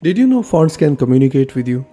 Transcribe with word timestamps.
Did 0.00 0.16
you 0.16 0.28
know 0.28 0.44
fonts 0.44 0.76
can 0.76 0.96
communicate 0.96 1.56
with 1.56 1.66
you? 1.66 1.84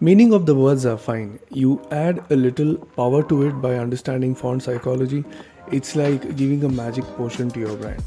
Meaning 0.00 0.34
of 0.34 0.46
the 0.46 0.54
words 0.56 0.84
are 0.84 0.98
fine. 0.98 1.38
You 1.48 1.80
add 1.92 2.24
a 2.30 2.34
little 2.34 2.74
power 2.96 3.22
to 3.28 3.44
it 3.44 3.52
by 3.62 3.76
understanding 3.76 4.34
font 4.34 4.64
psychology. 4.64 5.24
It's 5.70 5.94
like 5.94 6.34
giving 6.34 6.64
a 6.64 6.68
magic 6.68 7.04
potion 7.16 7.52
to 7.52 7.60
your 7.60 7.76
brand. 7.76 8.02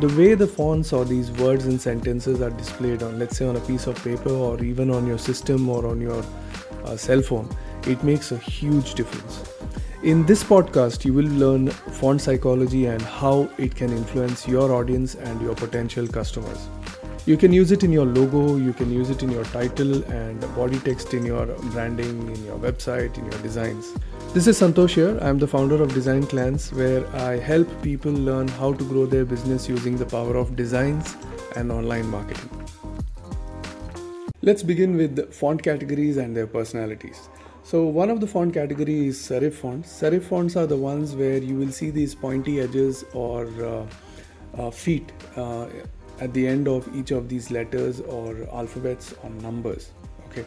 The 0.00 0.08
way 0.08 0.34
the 0.34 0.46
fonts 0.46 0.92
or 0.92 1.06
these 1.06 1.30
words 1.32 1.64
and 1.64 1.80
sentences 1.80 2.42
are 2.42 2.50
displayed 2.50 3.02
on, 3.02 3.18
let's 3.18 3.38
say, 3.38 3.46
on 3.46 3.56
a 3.56 3.60
piece 3.60 3.86
of 3.86 3.96
paper 4.04 4.28
or 4.28 4.62
even 4.62 4.90
on 4.90 5.06
your 5.06 5.16
system 5.16 5.70
or 5.70 5.86
on 5.86 6.02
your 6.02 6.22
uh, 6.84 6.94
cell 6.98 7.22
phone, 7.22 7.48
it 7.86 8.04
makes 8.04 8.30
a 8.32 8.36
huge 8.36 8.92
difference. 8.92 9.42
In 10.02 10.26
this 10.26 10.44
podcast, 10.44 11.06
you 11.06 11.14
will 11.14 11.30
learn 11.30 11.70
font 11.70 12.20
psychology 12.20 12.84
and 12.84 13.00
how 13.00 13.48
it 13.56 13.74
can 13.74 13.90
influence 13.90 14.46
your 14.46 14.70
audience 14.70 15.14
and 15.14 15.40
your 15.40 15.54
potential 15.54 16.06
customers. 16.06 16.68
You 17.28 17.36
can 17.36 17.52
use 17.52 17.72
it 17.72 17.84
in 17.84 17.92
your 17.92 18.06
logo, 18.06 18.56
you 18.56 18.72
can 18.72 18.90
use 18.90 19.10
it 19.10 19.22
in 19.22 19.30
your 19.30 19.44
title 19.44 20.02
and 20.04 20.40
body 20.56 20.78
text 20.78 21.12
in 21.12 21.26
your 21.26 21.44
branding, 21.72 22.26
in 22.34 22.42
your 22.46 22.56
website, 22.56 23.18
in 23.18 23.30
your 23.30 23.42
designs. 23.42 23.92
This 24.32 24.46
is 24.46 24.58
Santosh 24.58 24.94
here. 24.94 25.18
I'm 25.20 25.38
the 25.38 25.46
founder 25.46 25.82
of 25.82 25.92
Design 25.92 26.22
Clans, 26.26 26.72
where 26.72 27.06
I 27.14 27.36
help 27.36 27.68
people 27.82 28.10
learn 28.10 28.48
how 28.48 28.72
to 28.72 28.82
grow 28.82 29.04
their 29.04 29.26
business 29.26 29.68
using 29.68 29.98
the 29.98 30.06
power 30.06 30.38
of 30.38 30.56
designs 30.56 31.18
and 31.54 31.70
online 31.70 32.06
marketing. 32.06 32.48
Let's 34.40 34.62
begin 34.62 34.96
with 34.96 35.30
font 35.30 35.62
categories 35.62 36.16
and 36.16 36.34
their 36.34 36.46
personalities. 36.46 37.28
So, 37.62 37.84
one 37.84 38.08
of 38.08 38.22
the 38.22 38.26
font 38.26 38.54
categories 38.54 39.18
is 39.18 39.28
serif 39.28 39.52
fonts. 39.52 40.00
Serif 40.00 40.22
fonts 40.22 40.56
are 40.56 40.66
the 40.66 40.78
ones 40.78 41.14
where 41.14 41.36
you 41.36 41.56
will 41.56 41.72
see 41.72 41.90
these 41.90 42.14
pointy 42.14 42.58
edges 42.62 43.04
or 43.12 43.46
uh, 43.62 43.86
uh, 44.56 44.70
feet 44.70 45.12
uh, 45.36 45.66
at 46.20 46.32
the 46.34 46.46
end 46.46 46.68
of 46.68 46.88
each 46.94 47.10
of 47.10 47.28
these 47.28 47.50
letters 47.50 48.00
or 48.00 48.48
alphabets 48.52 49.14
or 49.22 49.30
numbers 49.30 49.90
okay? 50.30 50.46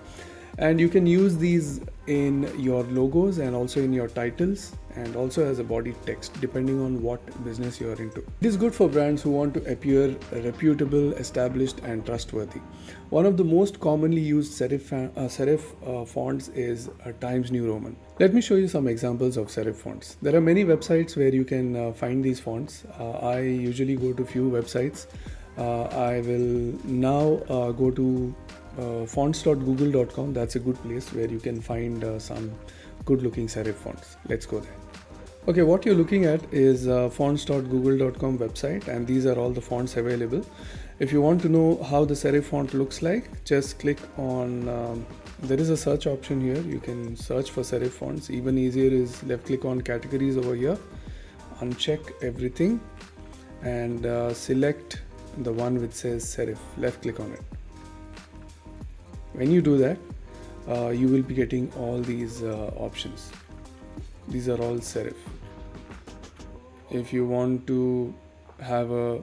And 0.57 0.79
you 0.79 0.89
can 0.89 1.07
use 1.07 1.37
these 1.37 1.79
in 2.07 2.51
your 2.59 2.83
logos 2.83 3.37
and 3.37 3.55
also 3.55 3.81
in 3.81 3.93
your 3.93 4.07
titles 4.09 4.73
and 4.95 5.15
also 5.15 5.45
as 5.45 5.59
a 5.59 5.63
body 5.63 5.93
text 6.05 6.39
depending 6.41 6.81
on 6.81 7.01
what 7.01 7.21
business 7.45 7.79
you 7.79 7.89
are 7.89 7.95
into. 7.95 8.19
It 8.41 8.47
is 8.47 8.57
good 8.57 8.75
for 8.75 8.89
brands 8.89 9.21
who 9.21 9.31
want 9.31 9.53
to 9.53 9.71
appear 9.71 10.15
reputable 10.31 11.13
established 11.13 11.79
and 11.79 12.05
trustworthy. 12.05 12.59
One 13.09 13.25
of 13.25 13.37
the 13.37 13.45
most 13.45 13.79
commonly 13.79 14.21
used 14.21 14.51
serif, 14.51 14.91
uh, 14.91 15.21
serif 15.27 15.61
uh, 15.87 16.05
fonts 16.05 16.49
is 16.49 16.89
uh, 17.05 17.13
times 17.21 17.49
new 17.49 17.67
roman. 17.71 17.95
Let 18.19 18.33
me 18.33 18.41
show 18.41 18.55
you 18.55 18.67
some 18.67 18.87
examples 18.89 19.37
of 19.37 19.47
serif 19.47 19.75
fonts. 19.75 20.17
There 20.21 20.35
are 20.35 20.41
many 20.41 20.65
websites 20.65 21.15
where 21.15 21.33
you 21.33 21.45
can 21.45 21.75
uh, 21.77 21.93
find 21.93 22.23
these 22.23 22.41
fonts. 22.41 22.83
Uh, 22.99 23.11
i 23.11 23.39
usually 23.39 23.95
go 23.95 24.11
to 24.11 24.25
few 24.25 24.49
websites 24.49 25.07
I 25.57 26.21
will 26.21 26.79
now 26.85 27.41
uh, 27.49 27.71
go 27.71 27.91
to 27.91 28.35
uh, 28.79 29.05
fonts.google.com. 29.05 30.33
That's 30.33 30.55
a 30.55 30.59
good 30.59 30.81
place 30.83 31.11
where 31.13 31.27
you 31.27 31.39
can 31.39 31.61
find 31.61 32.21
some 32.21 32.51
good 33.05 33.21
looking 33.21 33.47
serif 33.47 33.75
fonts. 33.75 34.17
Let's 34.27 34.45
go 34.45 34.59
there. 34.59 34.81
Okay, 35.47 35.63
what 35.63 35.87
you're 35.87 35.95
looking 35.95 36.25
at 36.25 36.41
is 36.53 36.87
uh, 36.87 37.09
fonts.google.com 37.09 38.37
website, 38.37 38.87
and 38.87 39.07
these 39.07 39.25
are 39.25 39.39
all 39.39 39.49
the 39.49 39.59
fonts 39.59 39.97
available. 39.97 40.45
If 40.99 41.11
you 41.11 41.19
want 41.19 41.41
to 41.41 41.49
know 41.49 41.81
how 41.81 42.05
the 42.05 42.13
serif 42.13 42.43
font 42.43 42.75
looks 42.75 43.01
like, 43.01 43.43
just 43.43 43.79
click 43.79 43.97
on. 44.19 44.69
Um, 44.69 45.03
there 45.41 45.59
is 45.59 45.71
a 45.71 45.77
search 45.77 46.05
option 46.05 46.41
here. 46.41 46.61
You 46.61 46.79
can 46.79 47.15
search 47.15 47.49
for 47.49 47.61
serif 47.61 47.89
fonts. 47.89 48.29
Even 48.29 48.55
easier 48.55 48.91
is 48.91 49.23
left 49.23 49.47
click 49.47 49.65
on 49.65 49.81
categories 49.81 50.37
over 50.37 50.53
here, 50.53 50.77
uncheck 51.59 52.11
everything, 52.21 52.79
and 53.63 54.05
uh, 54.05 54.31
select 54.35 55.01
the 55.37 55.51
one 55.51 55.79
which 55.81 55.93
says 55.93 56.23
serif 56.23 56.57
left 56.77 57.01
click 57.01 57.19
on 57.19 57.31
it. 57.31 57.41
When 59.33 59.51
you 59.51 59.61
do 59.61 59.77
that 59.77 59.97
uh, 60.67 60.89
you 60.89 61.07
will 61.07 61.23
be 61.23 61.33
getting 61.33 61.71
all 61.73 61.99
these 61.99 62.43
uh, 62.43 62.71
options. 62.75 63.31
These 64.27 64.49
are 64.49 64.61
all 64.61 64.77
serif 64.77 65.15
if. 66.89 67.13
You 67.13 67.25
want 67.25 67.65
to 67.67 68.13
have 68.59 68.91
a, 68.91 69.21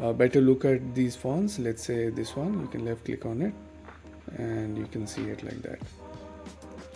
a, 0.00 0.12
better 0.12 0.40
look 0.40 0.64
at 0.64 0.94
these 0.94 1.16
fonts 1.16 1.58
let's 1.58 1.82
say 1.82 2.10
this 2.10 2.36
one 2.36 2.60
you 2.60 2.66
can 2.66 2.84
left 2.84 3.04
click 3.04 3.24
on 3.24 3.40
it 3.40 3.54
and 4.36 4.76
you 4.76 4.86
can 4.86 5.06
see 5.06 5.22
it 5.22 5.42
like 5.42 5.62
that. 5.62 5.78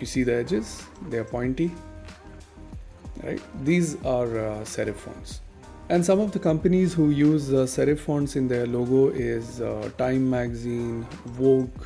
You 0.01 0.07
see 0.07 0.23
the 0.23 0.35
edges? 0.35 0.85
They 1.09 1.19
are 1.19 1.25
pointy. 1.25 1.73
Right? 3.23 3.43
These 3.65 3.97
are 4.05 4.39
uh, 4.39 4.65
serif 4.65 4.97
fonts 4.97 5.41
and 5.91 6.05
some 6.05 6.21
of 6.21 6.33
the 6.33 6.39
companies 6.39 6.93
who 6.93 7.11
use 7.11 7.53
uh, 7.53 7.65
serif 7.65 8.01
fonts 8.01 8.37
in 8.37 8.47
their 8.47 8.67
logo 8.67 9.09
is 9.09 9.61
uh, 9.61 9.91
Time 9.97 10.29
Magazine, 10.29 11.07
Vogue, 11.27 11.83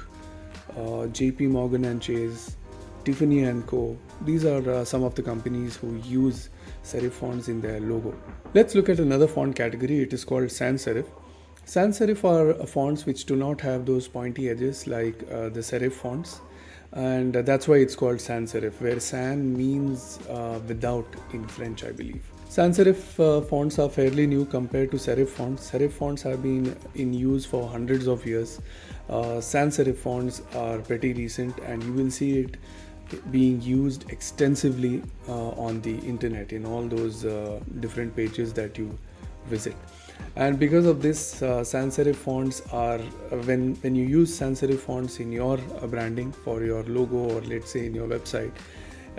uh, 0.70 1.06
JP 1.18 1.50
Morgan 1.50 1.84
and 1.84 2.02
Chase, 2.02 2.56
Tiffany 3.04 3.44
and 3.44 3.64
Co. 3.66 3.96
These 4.22 4.44
are 4.44 4.68
uh, 4.70 4.84
some 4.84 5.04
of 5.04 5.14
the 5.14 5.22
companies 5.22 5.76
who 5.76 5.96
use 5.98 6.48
serif 6.82 7.12
fonts 7.12 7.48
in 7.48 7.60
their 7.60 7.80
logo. 7.80 8.14
Let's 8.54 8.74
look 8.74 8.88
at 8.88 8.98
another 8.98 9.28
font 9.28 9.54
category. 9.54 10.00
It 10.02 10.12
is 10.12 10.24
called 10.24 10.50
sans 10.50 10.84
serif. 10.84 11.06
Sans 11.64 11.96
serif 11.96 12.24
are 12.24 12.60
uh, 12.60 12.66
fonts 12.66 13.06
which 13.06 13.24
do 13.24 13.36
not 13.36 13.60
have 13.60 13.86
those 13.86 14.08
pointy 14.08 14.50
edges 14.50 14.88
like 14.88 15.22
uh, 15.30 15.48
the 15.48 15.60
serif 15.60 15.92
fonts 15.92 16.40
and 16.92 17.32
that's 17.32 17.66
why 17.66 17.76
it's 17.76 17.96
called 17.96 18.20
sans 18.20 18.52
serif 18.52 18.80
where 18.80 19.00
sans 19.00 19.58
means 19.62 20.18
without 20.68 21.06
in 21.32 21.46
french 21.48 21.84
i 21.84 21.90
believe 21.90 22.32
Sans 22.52 22.76
serif 22.78 23.18
uh, 23.18 23.40
fonts 23.40 23.78
are 23.78 23.88
fairly 23.88 24.26
new 24.26 24.44
compared 24.44 24.90
to 24.90 24.98
serif 24.98 25.30
fonts. 25.36 25.70
Serif 25.70 25.92
fonts 25.92 26.20
have 26.20 26.42
been 26.42 26.76
in 26.94 27.14
use 27.14 27.46
for 27.46 27.66
hundreds 27.66 28.06
of 28.06 28.26
years. 28.26 28.60
Uh, 29.08 29.40
sans 29.40 29.78
serif 29.78 29.96
fonts 29.96 30.42
are 30.54 30.76
pretty 30.80 31.14
recent, 31.14 31.58
and 31.60 31.82
you 31.82 31.94
will 31.94 32.10
see 32.10 32.40
it 32.40 32.58
being 33.30 33.62
used 33.62 34.04
extensively 34.10 35.02
uh, 35.28 35.48
on 35.68 35.80
the 35.80 35.96
internet 36.00 36.52
in 36.52 36.66
all 36.66 36.82
those 36.82 37.24
uh, 37.24 37.58
different 37.80 38.14
pages 38.14 38.52
that 38.52 38.76
you 38.76 38.98
visit. 39.48 39.76
And 40.36 40.58
because 40.58 40.86
of 40.86 41.02
this, 41.02 41.42
uh, 41.42 41.62
sans 41.62 41.96
serif 41.96 42.16
fonts 42.16 42.62
are 42.72 42.98
uh, 42.98 43.36
when 43.48 43.74
when 43.82 43.94
you 43.94 44.04
use 44.04 44.34
sans 44.34 44.60
serif 44.62 44.78
fonts 44.78 45.18
in 45.20 45.32
your 45.32 45.58
uh, 45.58 45.86
branding 45.86 46.32
for 46.44 46.62
your 46.62 46.82
logo 46.84 47.24
or 47.34 47.40
let's 47.42 47.72
say 47.76 47.84
in 47.86 47.94
your 47.94 48.08
website 48.08 48.62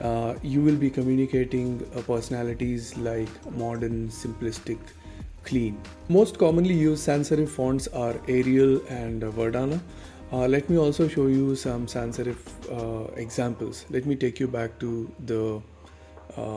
uh, 0.02 0.34
you 0.42 0.62
will 0.62 0.76
be 0.76 0.90
communicating 0.90 1.86
uh, 1.96 2.02
personalities 2.02 2.98
like 2.98 3.30
modern, 3.56 4.10
simplistic, 4.10 4.80
clean. 5.44 5.78
Most 6.10 6.40
commonly 6.40 6.74
used 6.74 7.04
sans 7.04 7.30
serif 7.30 7.50
fonts 7.50 7.88
are 7.90 8.16
Arial 8.28 8.82
and 8.88 9.22
Verdana. 9.22 9.80
Uh, 10.32 10.48
let 10.48 10.68
me 10.68 10.78
also 10.78 11.08
show 11.08 11.28
you 11.28 11.56
some 11.56 11.88
sans 11.88 12.18
serif 12.18 13.18
examples. 13.18 13.86
Let 13.92 14.08
me 14.08 14.16
take 14.16 14.40
you 14.40 14.48
back 14.48 14.80
to 14.80 15.12
the 15.28 15.62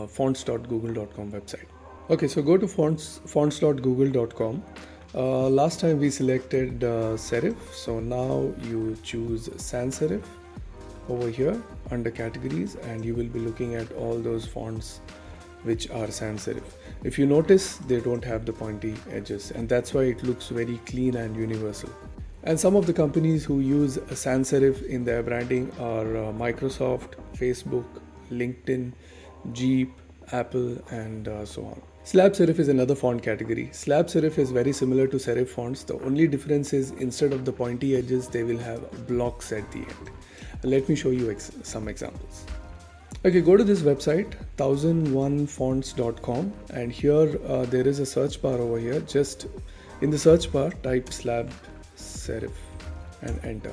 fonts.google.com 0.09 1.33
website. 1.33 1.76
Okay, 2.09 2.29
so 2.29 2.41
go 2.41 2.57
to 2.57 2.69
fonts, 2.69 3.21
fonts.google.com. 3.27 4.63
Uh, 5.13 5.49
last 5.49 5.81
time 5.81 5.99
we 5.99 6.09
selected 6.09 6.79
serif, 6.79 7.57
so 7.73 7.99
now 7.99 8.49
you 8.63 8.97
choose 9.03 9.51
sans 9.57 9.99
serif 9.99 10.23
over 11.09 11.29
here 11.29 11.61
under 11.91 12.13
categories 12.13 12.77
and 12.77 13.05
you 13.05 13.13
will 13.13 13.27
be 13.27 13.41
looking 13.41 13.75
at 13.75 13.91
all 13.95 14.21
those 14.21 14.47
fonts 14.47 15.01
which 15.65 15.91
are 15.91 16.09
sans 16.13 16.47
serif. 16.47 16.63
If 17.03 17.19
you 17.19 17.27
notice, 17.27 17.79
they 17.89 17.99
don't 17.99 18.25
have 18.25 18.47
the 18.47 18.53
pointy 18.53 18.95
edges, 19.11 19.51
and 19.51 19.69
that's 19.69 19.93
why 19.93 20.03
it 20.03 20.23
looks 20.23 20.51
very 20.51 20.79
clean 20.87 21.17
and 21.17 21.35
universal. 21.35 21.91
And 22.45 22.61
some 22.61 22.77
of 22.77 22.87
the 22.87 22.93
companies 22.93 23.45
who 23.45 23.59
use 23.59 23.99
sans 24.15 24.49
serif 24.53 24.87
in 24.87 25.05
their 25.05 25.25
branding 25.25 25.73
are 25.81 26.17
uh, 26.17 26.33
Microsoft, 26.45 27.15
Facebook, 27.35 28.01
LinkedIn, 28.31 28.93
Jeep, 29.53 29.93
Apple, 30.31 30.79
and 30.93 31.27
uh, 31.27 31.45
so 31.45 31.65
on. 31.65 31.83
Slab 32.07 32.35
serif 32.35 32.61
is 32.61 32.69
another 32.69 32.95
font 32.95 33.21
category. 33.21 33.69
Slab 33.73 34.07
serif 34.07 34.39
is 34.39 34.53
very 34.53 34.73
similar 34.73 35.09
to 35.09 35.17
serif 35.17 35.49
fonts. 35.49 35.83
The 35.83 35.95
only 36.05 36.29
difference 36.29 36.73
is 36.73 36.93
instead 36.93 37.33
of 37.33 37.45
the 37.45 37.51
pointy 37.53 37.97
edges, 37.97 38.29
they 38.29 38.45
will 38.45 38.59
have 38.59 39.09
blocks 39.09 39.51
at 39.51 39.69
the 39.73 39.81
end. 39.81 40.11
Let 40.63 40.89
me 40.89 40.95
show 40.95 41.11
you 41.11 41.33
ex- 41.33 41.51
some 41.65 41.89
examples. 41.89 42.45
Okay, 43.25 43.41
go 43.41 43.57
to 43.57 43.65
this 43.65 43.81
website 43.81 44.37
1001fonts.com 44.57 46.53
and 46.75 46.93
here 46.93 47.41
uh, 47.49 47.65
there 47.65 47.89
is 47.89 47.99
a 47.99 48.07
search 48.07 48.41
bar 48.41 48.55
over 48.55 48.79
here. 48.79 49.01
Just 49.01 49.49
in 50.01 50.11
the 50.11 50.19
search 50.19 50.53
bar, 50.53 50.71
type 50.85 51.13
slab 51.13 51.51
serif 51.97 52.53
and 53.23 53.45
enter. 53.45 53.73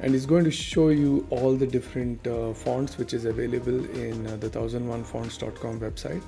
And 0.00 0.14
it's 0.14 0.26
going 0.26 0.44
to 0.44 0.50
show 0.50 0.90
you 0.90 1.26
all 1.30 1.56
the 1.56 1.66
different 1.66 2.26
uh, 2.26 2.52
fonts 2.52 2.98
which 2.98 3.14
is 3.14 3.24
available 3.24 3.82
in 3.96 4.26
uh, 4.26 4.36
the 4.36 4.50
1001fonts.com 4.50 5.80
website 5.80 6.22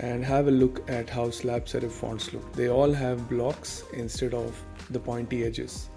and 0.00 0.24
have 0.24 0.48
a 0.48 0.50
look 0.50 0.88
at 0.90 1.08
how 1.08 1.30
slab 1.30 1.66
serif 1.66 1.90
fonts 1.90 2.32
look. 2.32 2.52
They 2.52 2.68
all 2.68 2.92
have 2.92 3.28
blocks 3.28 3.84
instead 3.92 4.34
of 4.34 4.60
the 4.90 4.98
pointy 4.98 5.44
edges 5.44 5.88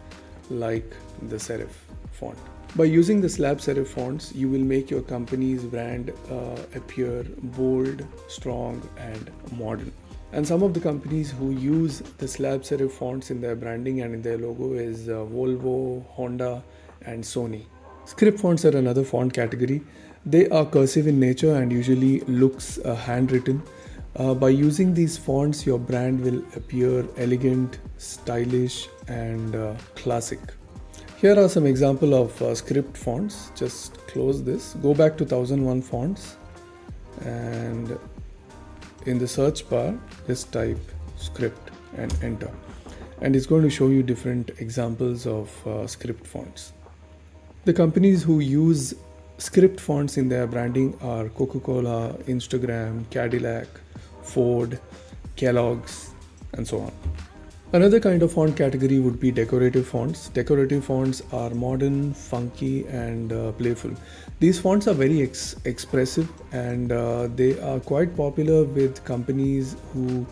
like 0.50 0.96
the 1.24 1.36
serif 1.36 1.70
font. 2.12 2.38
By 2.76 2.86
using 2.86 3.20
the 3.20 3.30
slab 3.30 3.58
serif 3.58 3.88
fonts, 3.88 4.34
you 4.36 4.48
will 4.48 4.64
make 4.64 4.92
your 4.92 5.02
company's 5.02 5.64
brand 5.64 6.14
uh, 6.32 6.56
appear 6.76 7.24
bold, 7.58 8.06
strong, 8.28 8.88
and 8.98 9.32
modern. 9.58 9.92
And 10.32 10.48
some 10.48 10.62
of 10.62 10.76
the 10.76 10.80
companies 10.80 11.32
who 11.32 11.50
use 11.52 12.02
the 12.20 12.28
slab 12.28 12.62
serif 12.62 12.92
fonts 12.92 13.32
in 13.32 13.42
their 13.42 13.56
branding 13.56 14.02
and 14.02 14.14
in 14.14 14.22
their 14.22 14.38
logo 14.38 14.74
is 14.74 15.10
uh, 15.10 15.26
Volvo, 15.26 16.06
Honda, 16.10 16.64
and 17.02 17.24
Sony. 17.24 17.66
Script 18.06 18.40
fonts 18.40 18.64
are 18.66 18.78
another 18.78 19.04
font 19.04 19.34
category. 19.34 19.82
They 20.26 20.48
are 20.50 20.66
cursive 20.66 21.08
in 21.08 21.20
nature 21.20 21.56
and 21.56 21.72
usually 21.72 22.20
looks 22.22 22.78
uh, 22.80 22.94
handwritten. 22.94 23.64
Uh, 24.16 24.34
by 24.34 24.50
using 24.50 24.94
these 24.94 25.18
fonts, 25.18 25.66
your 25.66 25.80
brand 25.80 26.22
will 26.22 26.44
appear 26.56 27.06
elegant, 27.18 27.80
stylish, 27.98 28.88
and 29.08 29.56
uh, 29.56 29.74
classic. 29.96 30.40
Here 31.18 31.38
are 31.40 31.50
some 31.50 31.66
example 31.66 32.14
of 32.14 32.42
uh, 32.42 32.56
script 32.56 32.98
fonts. 32.98 33.52
Just 33.56 33.98
close 34.08 34.44
this. 34.44 34.74
Go 34.76 34.94
back 34.94 35.18
to 35.18 35.24
1001 35.24 35.82
fonts 35.82 36.38
and 37.26 37.98
in 39.06 39.18
the 39.18 39.28
search 39.28 39.68
bar 39.70 39.98
just 40.28 40.52
type 40.52 40.80
script 41.18 41.72
and 41.98 42.14
enter 42.24 42.52
and 43.22 43.36
it's 43.36 43.46
going 43.46 43.64
to 43.64 43.70
show 43.70 43.88
you 43.88 44.04
different 44.04 44.52
examples 44.60 45.26
of 45.28 45.68
uh, 45.68 45.86
script 45.88 46.26
fonts 46.26 46.74
the 47.66 47.74
companies 47.74 48.24
who 48.24 48.40
use 48.40 48.94
script 49.38 49.80
fonts 49.80 50.18
in 50.18 50.30
their 50.30 50.48
branding 50.48 50.98
are 51.02 51.30
coca-cola 51.30 52.14
instagram 52.28 53.10
cadillac 53.10 53.68
ford 54.36 54.80
kellogg's 55.36 55.98
and 56.54 56.68
so 56.74 56.80
on 56.90 57.10
Another 57.72 58.00
kind 58.00 58.24
of 58.24 58.32
font 58.34 58.58
category 58.58 58.98
would 58.98 59.20
be 59.20 59.30
decorative 59.30 59.88
fonts. 59.88 60.30
Decorative 60.30 60.84
fonts 60.84 61.22
are 61.32 61.52
modern, 61.52 62.16
funky, 62.16 62.88
and 62.88 63.32
uh, 63.32 63.52
playful. 63.52 63.92
These 64.40 64.60
fonts 64.60 64.88
are 64.88 64.96
very 64.96 65.22
ex- 65.22 65.56
expressive 65.66 66.32
and 66.52 66.92
uh, 66.92 67.28
they 67.28 67.60
are 67.60 67.80
quite 67.80 68.18
popular 68.18 68.64
with 68.64 69.04
companies 69.06 69.76
who 69.94 70.26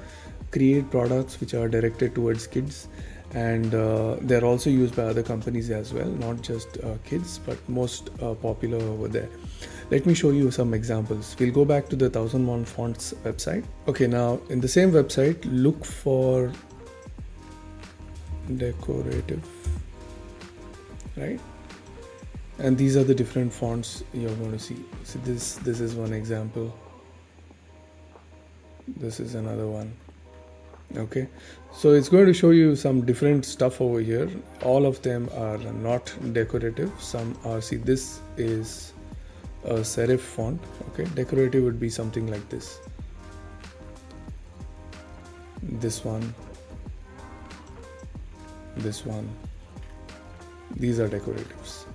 create 0.50 0.90
products 0.90 1.40
which 1.40 1.54
are 1.54 1.68
directed 1.68 2.16
towards 2.16 2.48
kids. 2.48 2.88
And 3.34 3.76
uh, 3.76 4.18
they're 4.22 4.46
also 4.46 4.70
used 4.70 4.96
by 4.96 5.04
other 5.04 5.24
companies 5.24 5.70
as 5.70 5.94
well, 5.94 6.08
not 6.08 6.42
just 6.42 6.78
uh, 6.84 6.96
kids, 7.04 7.40
but 7.46 7.58
most 7.68 8.10
uh, 8.22 8.34
popular 8.36 8.78
over 8.78 9.08
there. 9.08 9.30
Let 9.90 10.06
me 10.06 10.14
show 10.14 10.32
you 10.32 10.50
some 10.52 10.74
examples. 10.74 11.36
We'll 11.40 11.52
go 11.52 11.66
back 11.66 11.90
to 11.90 11.96
the 11.96 12.06
1001 12.06 12.66
Fonts 12.66 13.14
website. 13.24 13.66
Okay, 13.88 14.08
now 14.08 14.40
in 14.50 14.62
the 14.62 14.68
same 14.68 14.92
website, 14.92 15.38
look 15.46 15.84
for 15.84 16.52
decorative 18.56 19.44
right 21.18 21.40
and 22.60 22.78
these 22.78 22.96
are 22.96 23.04
the 23.04 23.14
different 23.14 23.52
fonts 23.52 24.04
you're 24.14 24.34
going 24.36 24.52
to 24.52 24.60
see 24.60 24.78
so 25.04 25.20
this 25.20 25.56
this 25.56 25.82
is 25.82 25.96
one 25.96 26.14
example 26.14 26.74
this 28.88 29.20
is 29.20 29.36
another 29.36 29.68
one 29.68 29.92
okay. 30.96 31.28
So 31.74 31.92
it's 31.92 32.10
going 32.10 32.26
to 32.26 32.34
show 32.34 32.52
you 32.52 32.76
some 32.76 33.06
different 33.06 33.46
stuff 33.46 33.82
over 33.82 34.00
here. 34.00 34.30
All 34.64 34.86
of 34.86 35.02
them 35.02 35.30
are 35.36 35.58
not 35.58 36.14
decorative. 36.34 36.92
Some 37.00 37.38
are 37.46 37.62
see 37.62 37.76
this 37.76 38.20
is 38.38 38.94
a 39.64 39.76
serif 39.76 40.20
font. 40.20 40.62
Okay. 40.90 41.06
Decorative 41.14 41.64
would 41.64 41.80
be 41.80 41.90
something 41.90 42.28
like 42.28 42.48
this. 42.50 42.80
This 45.62 46.04
one. 46.04 46.34
This 48.78 49.06
one. 49.06 49.30
These 50.76 51.00
are 51.00 51.10
decoratives. 51.10 51.86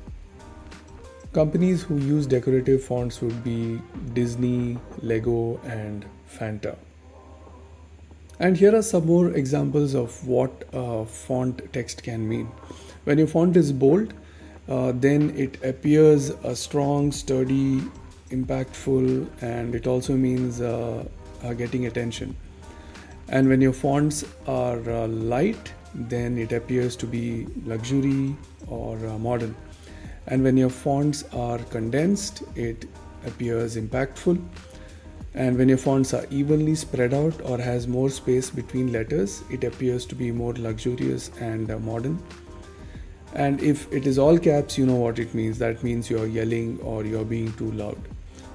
Companies 1.33 1.83
who 1.83 1.97
use 1.97 2.27
decorative 2.27 2.85
fonts 2.85 3.23
would 3.23 3.43
be 3.43 3.81
Disney, 4.13 4.79
Lego, 5.01 5.59
and 5.65 6.05
Fanta. 6.31 6.77
And 8.43 8.57
here 8.57 8.75
are 8.75 8.83
some 8.83 9.07
more 9.07 9.31
examples 9.35 9.95
of 9.95 10.27
what 10.27 10.65
uh, 10.75 11.05
font 11.05 11.61
text 11.73 12.03
can 12.03 12.29
mean. 12.29 12.47
When 13.05 13.17
your 13.19 13.29
font 13.29 13.57
is 13.57 13.71
bold, 13.73 14.15
uh, 14.69 14.91
then 14.97 15.31
it 15.37 15.63
appears 15.63 16.31
a 16.43 16.57
strong, 16.57 17.13
sturdy, 17.13 17.83
impactful, 18.31 19.29
and 19.43 19.77
it 19.77 19.87
also 19.87 20.15
means 20.15 20.61
uh, 20.61 21.05
uh 21.45 21.53
getting 21.53 21.87
attention. 21.87 22.35
And 23.29 23.49
when 23.49 23.61
your 23.61 23.73
fonts 23.73 24.25
are 24.49 24.91
uh, 24.91 25.07
light, 25.07 25.73
then 25.95 26.37
it 26.37 26.51
appears 26.51 26.97
to 26.97 27.07
be 27.07 27.47
luxury 27.65 28.37
or 28.67 28.97
uh, 29.07 29.19
modern. 29.19 29.55
And 30.27 30.43
when 30.43 30.57
your 30.57 30.71
fonts 30.71 31.25
are 31.33 31.59
condensed, 31.77 32.43
it 32.57 32.87
appears 33.25 33.77
impactful. 33.77 34.43
And 35.35 35.57
when 35.57 35.69
your 35.69 35.79
fonts 35.79 36.13
are 36.15 36.27
evenly 36.31 36.75
spread 36.75 37.15
out 37.15 37.41
or 37.43 37.59
has 37.59 37.87
more 37.89 38.11
space 38.11 38.51
between 38.51 38.93
letters, 38.93 39.43
it 39.51 39.65
appears 39.65 40.05
to 40.07 40.15
be 40.15 40.31
more 40.31 40.53
luxurious 40.55 41.31
and 41.41 41.71
uh, 41.71 41.79
modern. 41.79 42.23
And 43.35 43.63
if 43.63 43.91
it 43.93 44.07
is 44.07 44.19
all 44.19 44.39
caps, 44.39 44.77
you 44.77 44.85
know 44.85 44.97
what 44.97 45.19
it 45.19 45.33
means. 45.33 45.59
That 45.59 45.83
means 45.83 46.11
you're 46.11 46.27
yelling 46.27 46.79
or 46.81 47.05
you're 47.05 47.25
being 47.25 47.53
too 47.55 47.73
loud 47.73 47.97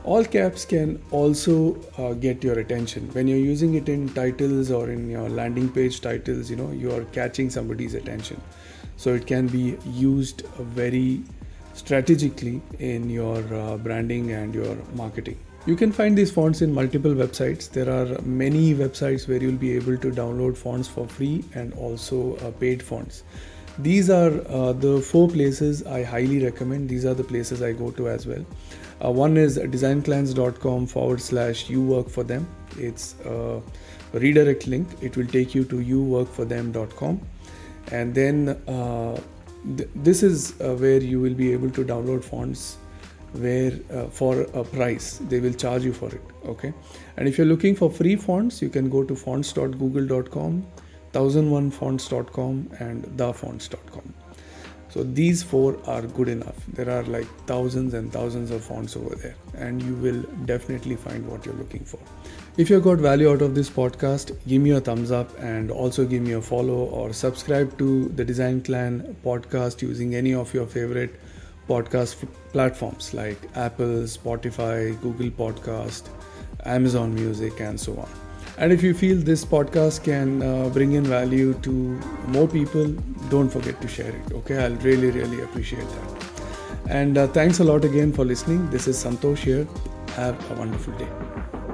all 0.08 0.24
caps 0.24 0.64
can 0.64 0.92
also 1.12 1.56
uh, 1.98 2.14
get 2.14 2.42
your 2.42 2.60
attention 2.60 3.08
when 3.14 3.28
you're 3.28 3.46
using 3.46 3.74
it 3.80 3.90
in 3.90 4.08
titles 4.18 4.72
or 4.72 4.90
in 4.90 5.10
your 5.10 5.28
landing 5.40 5.68
page 5.78 6.00
titles 6.06 6.50
you 6.50 6.56
know 6.56 6.70
you're 6.84 7.04
catching 7.18 7.50
somebody's 7.50 7.94
attention 7.94 8.40
so 8.96 9.14
it 9.14 9.28
can 9.28 9.48
be 9.48 9.78
used 10.04 10.46
very 10.78 11.22
strategically 11.74 12.62
in 12.80 13.10
your 13.10 13.44
uh, 13.54 13.76
branding 13.78 14.32
and 14.32 14.56
your 14.56 14.78
marketing 14.94 15.38
you 15.68 15.76
can 15.76 15.92
find 15.92 16.18
these 16.18 16.32
fonts 16.32 16.62
in 16.62 16.74
multiple 16.74 17.12
websites 17.12 17.70
there 17.70 17.90
are 17.90 18.22
many 18.22 18.74
websites 18.74 19.28
where 19.28 19.38
you'll 19.38 19.64
be 19.68 19.76
able 19.76 19.98
to 19.98 20.12
download 20.12 20.58
fonts 20.58 20.88
for 20.88 21.08
free 21.08 21.44
and 21.54 21.74
also 21.74 22.36
uh, 22.38 22.52
paid 22.52 22.82
fonts 22.82 23.24
these 23.80 24.10
are 24.10 24.32
uh, 24.48 24.74
the 24.74 25.00
four 25.02 25.30
places 25.30 25.86
i 25.86 26.04
highly 26.04 26.44
recommend 26.44 26.90
these 26.90 27.06
are 27.06 27.14
the 27.14 27.24
places 27.24 27.62
i 27.62 27.72
go 27.72 27.92
to 27.92 28.10
as 28.10 28.26
well 28.26 28.46
uh, 29.04 29.12
one 29.12 29.38
is 29.38 29.58
designclans.com 29.60 30.88
forward 30.88 31.22
slash 31.22 31.70
you 31.70 31.82
work 31.82 32.10
for 32.10 32.24
them. 32.24 32.48
It's 32.78 33.16
a 33.26 33.62
redirect 34.14 34.68
link. 34.68 34.88
It 35.02 35.16
will 35.18 35.28
take 35.28 35.54
you 35.54 35.64
to 35.66 35.76
youworkforthem.com. 35.76 37.22
And 37.92 38.16
then 38.16 38.50
uh, 38.68 39.20
th- 39.78 39.90
this 39.96 40.24
is 40.24 40.60
uh, 40.62 40.76
where 40.76 41.00
you 41.00 41.20
will 41.20 41.36
be 41.36 41.54
able 41.54 41.70
to 41.72 41.84
download 41.84 42.24
fonts 42.24 42.78
where 43.38 43.74
uh, 43.94 44.06
for 44.08 44.42
a 44.42 44.64
price 44.64 45.20
they 45.30 45.40
will 45.40 45.54
charge 45.54 45.84
you 45.84 45.94
for 45.94 46.10
it 46.14 46.22
okay 46.46 46.74
and 47.18 47.28
if 47.28 47.38
you're 47.38 47.48
looking 47.48 47.76
for 47.76 47.90
free 47.90 48.16
fonts 48.16 48.62
you 48.62 48.70
can 48.70 48.90
go 48.90 49.04
to 49.04 49.16
fonts.google.com 49.16 50.66
1001fonts.com 51.14 52.70
and 52.80 53.04
thefonts.com 53.18 54.14
so 54.90 55.04
these 55.04 55.44
four 55.44 55.78
are 55.86 56.02
good 56.02 56.30
enough. 56.30 56.56
There 56.74 56.90
are 56.90 57.04
like 57.04 57.28
thousands 57.46 57.94
and 57.94 58.12
thousands 58.12 58.52
of 58.52 58.64
fonts 58.64 58.96
over 58.96 59.16
there, 59.16 59.36
and 59.56 59.84
you 59.84 59.94
will 59.94 60.22
definitely 60.46 60.96
find 60.96 61.28
what 61.28 61.46
you're 61.46 61.56
looking 61.56 61.84
for. 61.84 62.00
If 62.58 62.72
you 62.72 62.80
got 62.80 62.98
value 62.98 63.30
out 63.30 63.44
of 63.44 63.54
this 63.54 63.70
podcast, 63.70 64.36
give 64.48 64.62
me 64.62 64.72
a 64.72 64.82
thumbs 64.82 65.12
up 65.12 65.38
and 65.40 65.70
also 65.70 66.06
give 66.06 66.24
me 66.24 66.32
a 66.32 66.42
follow 66.42 66.86
or 66.86 67.14
subscribe 67.14 67.78
to 67.78 68.10
the 68.16 68.26
Design 68.26 68.64
Clan 68.64 69.16
podcast 69.24 69.82
using 69.82 70.16
any 70.16 70.34
of 70.34 70.54
your 70.54 70.66
favorite 70.66 71.20
podcast 71.68 72.28
platforms 72.52 73.14
like 73.14 73.38
Apple, 73.56 74.04
Spotify, 74.04 75.00
Google 75.02 75.30
Podcast, 75.30 76.10
Amazon 76.66 77.14
Music, 77.14 77.60
and 77.60 77.80
so 77.80 77.98
on. 77.98 78.10
And 78.58 78.72
if 78.72 78.82
you 78.82 78.94
feel 78.94 79.18
this 79.18 79.46
podcast 79.46 80.04
can 80.04 80.42
uh, 80.42 80.70
bring 80.70 80.94
in 80.94 81.04
value 81.04 81.54
to 81.56 81.72
more 82.28 82.48
people, 82.48 82.88
don't 83.30 83.50
forget 83.50 83.80
to 83.82 83.88
share 83.88 84.10
it. 84.10 84.34
Okay, 84.34 84.58
I'll 84.58 84.76
really, 84.78 85.12
really 85.12 85.42
appreciate 85.42 85.88
that. 85.88 86.18
And 86.90 87.18
uh, 87.18 87.28
thanks 87.28 87.60
a 87.60 87.64
lot 87.64 87.86
again 87.86 88.12
for 88.12 88.26
listening. 88.26 88.70
This 88.72 88.88
is 88.88 89.04
Santosh 89.04 89.40
here. 89.40 89.68
Have 90.16 90.52
a 90.52 90.56
wonderful 90.56 90.94
day. 90.94 91.67